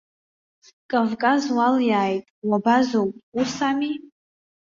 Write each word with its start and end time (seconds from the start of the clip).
Кавказ 0.91 1.43
уалиааит, 1.55 2.25
уабазоуп, 2.47 3.13
ус 3.41 3.53
ами? 3.69 3.91